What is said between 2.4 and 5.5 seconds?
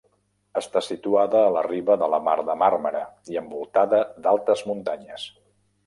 de Màrmara i envoltada d'altes muntanyes.